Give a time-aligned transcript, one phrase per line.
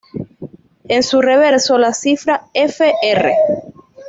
[0.85, 2.91] En su reverso, la cifra ""F.
[3.03, 3.35] R."".